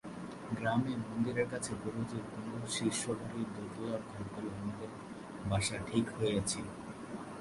[0.57, 4.89] গ্রামে মন্দিরের কাছে গুরুজির কোনো শিষ্যবাড়ির দোতলার ঘরগুলিতে আমাদের
[5.49, 6.65] বাসা ঠিক হইয়াছিল।